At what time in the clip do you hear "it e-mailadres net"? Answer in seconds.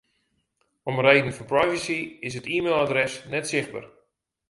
2.39-3.45